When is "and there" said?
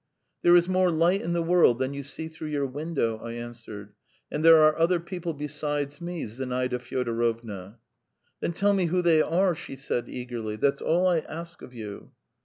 4.31-4.59